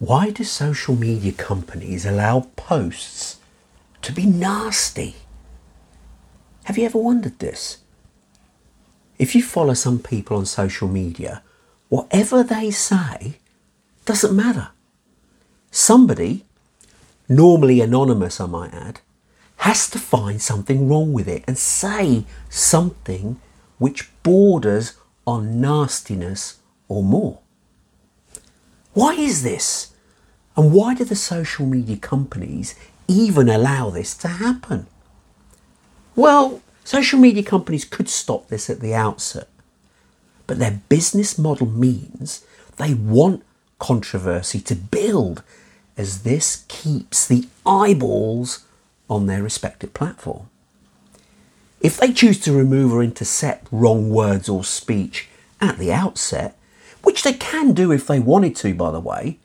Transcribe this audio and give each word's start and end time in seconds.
Why 0.00 0.30
do 0.30 0.44
social 0.44 0.96
media 0.96 1.30
companies 1.32 2.06
allow 2.06 2.48
posts 2.56 3.36
to 4.00 4.12
be 4.12 4.24
nasty? 4.24 5.16
Have 6.64 6.78
you 6.78 6.86
ever 6.86 6.96
wondered 6.96 7.38
this? 7.38 7.80
If 9.18 9.34
you 9.34 9.42
follow 9.42 9.74
some 9.74 9.98
people 9.98 10.38
on 10.38 10.46
social 10.46 10.88
media, 10.88 11.42
whatever 11.90 12.42
they 12.42 12.70
say 12.70 13.40
doesn't 14.06 14.34
matter. 14.34 14.68
Somebody, 15.70 16.46
normally 17.28 17.82
anonymous 17.82 18.40
I 18.40 18.46
might 18.46 18.72
add, 18.72 19.00
has 19.58 19.90
to 19.90 19.98
find 19.98 20.40
something 20.40 20.88
wrong 20.88 21.12
with 21.12 21.28
it 21.28 21.44
and 21.46 21.58
say 21.58 22.24
something 22.48 23.38
which 23.76 24.08
borders 24.22 24.94
on 25.26 25.60
nastiness 25.60 26.60
or 26.88 27.02
more. 27.02 27.40
Why 28.92 29.14
is 29.14 29.42
this? 29.42 29.92
And 30.56 30.72
why 30.72 30.94
do 30.94 31.04
the 31.04 31.16
social 31.16 31.66
media 31.66 31.96
companies 31.96 32.74
even 33.08 33.48
allow 33.48 33.90
this 33.90 34.16
to 34.18 34.28
happen? 34.28 34.86
Well, 36.16 36.60
social 36.84 37.18
media 37.18 37.42
companies 37.42 37.84
could 37.84 38.08
stop 38.08 38.48
this 38.48 38.68
at 38.68 38.80
the 38.80 38.94
outset, 38.94 39.48
but 40.46 40.58
their 40.58 40.82
business 40.88 41.38
model 41.38 41.66
means 41.66 42.44
they 42.76 42.94
want 42.94 43.44
controversy 43.78 44.60
to 44.60 44.74
build 44.74 45.42
as 45.96 46.22
this 46.22 46.64
keeps 46.68 47.26
the 47.26 47.46
eyeballs 47.64 48.64
on 49.08 49.26
their 49.26 49.42
respective 49.42 49.94
platform. 49.94 50.48
If 51.80 51.96
they 51.96 52.12
choose 52.12 52.38
to 52.40 52.52
remove 52.52 52.92
or 52.92 53.02
intercept 53.02 53.66
wrong 53.70 54.10
words 54.10 54.48
or 54.48 54.64
speech 54.64 55.28
at 55.60 55.78
the 55.78 55.92
outset, 55.92 56.56
which 57.02 57.22
they 57.22 57.32
can 57.32 57.72
do 57.72 57.92
if 57.92 58.06
they 58.06 58.20
wanted 58.20 58.56
to, 58.56 58.74
by 58.74 58.90
the 58.90 59.00
way, 59.00 59.38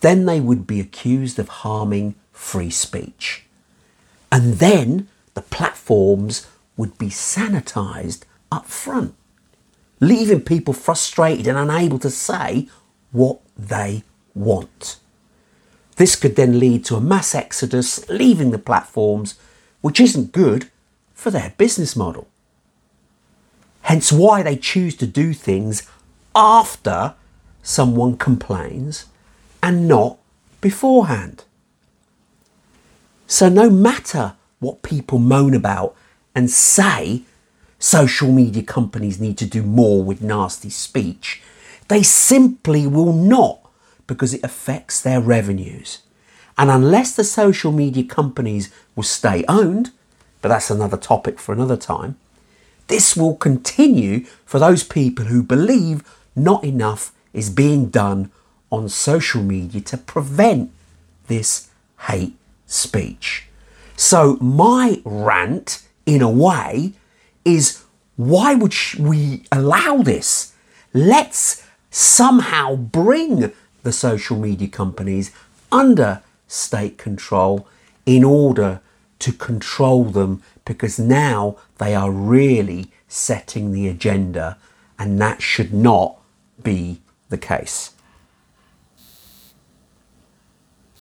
then 0.00 0.26
they 0.26 0.40
would 0.40 0.66
be 0.66 0.80
accused 0.80 1.38
of 1.38 1.48
harming 1.48 2.14
free 2.32 2.70
speech. 2.70 3.44
And 4.30 4.54
then 4.54 5.08
the 5.34 5.42
platforms 5.42 6.46
would 6.76 6.98
be 6.98 7.08
sanitized 7.08 8.24
up 8.52 8.66
front, 8.66 9.14
leaving 10.00 10.42
people 10.42 10.74
frustrated 10.74 11.46
and 11.46 11.58
unable 11.58 11.98
to 12.00 12.10
say 12.10 12.68
what 13.12 13.40
they 13.56 14.02
want. 14.34 14.98
This 15.96 16.14
could 16.14 16.36
then 16.36 16.58
lead 16.58 16.84
to 16.86 16.96
a 16.96 17.00
mass 17.00 17.34
exodus 17.34 18.06
leaving 18.08 18.50
the 18.50 18.58
platforms, 18.58 19.36
which 19.80 20.00
isn't 20.00 20.32
good 20.32 20.70
for 21.14 21.30
their 21.30 21.54
business 21.56 21.96
model. 21.96 22.28
Hence, 23.82 24.12
why 24.12 24.42
they 24.42 24.56
choose 24.56 24.94
to 24.96 25.06
do 25.06 25.32
things 25.32 25.88
after 26.36 27.14
someone 27.62 28.16
complains 28.16 29.06
and 29.62 29.88
not 29.88 30.18
beforehand. 30.60 31.44
So, 33.26 33.48
no 33.48 33.70
matter 33.70 34.34
what 34.60 34.82
people 34.82 35.18
moan 35.18 35.54
about 35.54 35.96
and 36.34 36.50
say 36.50 37.22
social 37.78 38.30
media 38.30 38.62
companies 38.62 39.18
need 39.18 39.38
to 39.38 39.46
do 39.46 39.62
more 39.62 40.02
with 40.02 40.22
nasty 40.22 40.70
speech, 40.70 41.42
they 41.88 42.02
simply 42.02 42.86
will 42.86 43.12
not 43.12 43.58
because 44.06 44.34
it 44.34 44.44
affects 44.44 45.00
their 45.00 45.20
revenues. 45.20 46.02
And 46.58 46.70
unless 46.70 47.14
the 47.14 47.24
social 47.24 47.72
media 47.72 48.04
companies 48.04 48.72
will 48.94 49.02
stay 49.02 49.44
owned, 49.48 49.90
but 50.40 50.48
that's 50.48 50.70
another 50.70 50.96
topic 50.96 51.38
for 51.38 51.52
another 51.52 51.76
time, 51.76 52.16
this 52.86 53.16
will 53.16 53.34
continue 53.36 54.24
for 54.44 54.58
those 54.58 54.84
people 54.84 55.26
who 55.26 55.42
believe 55.42 56.04
not 56.36 56.64
enough 56.64 57.12
is 57.32 57.50
being 57.50 57.88
done 57.88 58.30
on 58.70 58.88
social 58.88 59.42
media 59.42 59.80
to 59.80 59.96
prevent 59.96 60.70
this 61.26 61.68
hate 62.08 62.36
speech. 62.66 63.46
So, 63.96 64.36
my 64.36 65.00
rant, 65.04 65.82
in 66.04 66.20
a 66.20 66.30
way, 66.30 66.92
is 67.44 67.82
why 68.16 68.54
would 68.54 68.74
we 68.98 69.44
allow 69.50 69.98
this? 69.98 70.52
Let's 70.92 71.64
somehow 71.90 72.76
bring 72.76 73.52
the 73.82 73.92
social 73.92 74.36
media 74.38 74.68
companies 74.68 75.30
under 75.72 76.22
state 76.48 76.98
control 76.98 77.66
in 78.04 78.24
order 78.24 78.80
to 79.18 79.32
control 79.32 80.04
them 80.04 80.42
because 80.64 80.98
now 80.98 81.56
they 81.78 81.94
are 81.94 82.10
really 82.10 82.90
setting 83.08 83.72
the 83.72 83.88
agenda 83.88 84.58
and 84.98 85.20
that 85.20 85.40
should 85.40 85.72
not 85.72 86.18
be 86.66 87.00
the 87.28 87.38
case. 87.38 87.95